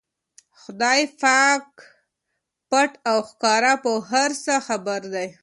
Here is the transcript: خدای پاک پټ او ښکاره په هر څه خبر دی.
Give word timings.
خدای 0.61 1.01
پاک 1.21 1.67
پټ 2.69 2.91
او 3.09 3.17
ښکاره 3.29 3.73
په 3.83 3.91
هر 4.11 4.29
څه 4.43 4.53
خبر 4.67 5.01
دی. 5.13 5.27